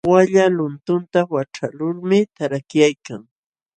Walla 0.09 0.45
luntunta 0.57 1.19
waćhaqlulmi 1.33 2.19
tarakyaykan. 2.35 3.21